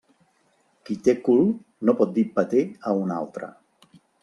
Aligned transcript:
Qui 0.89 0.97
té 1.07 1.15
cul 1.27 1.51
no 1.89 1.95
pot 2.01 2.17
dir 2.17 2.25
peter 2.39 2.65
a 2.91 2.97
un 3.05 3.17
altre. 3.21 3.53